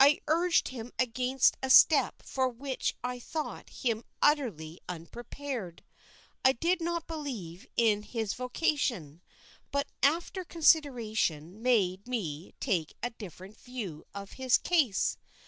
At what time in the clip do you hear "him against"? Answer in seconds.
0.70-1.56